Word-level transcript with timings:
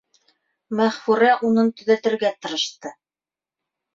Мәғфүрә 0.79 1.27
уны 1.49 1.65
төҙәтергә 1.81 2.33
тырышты: 2.45 2.95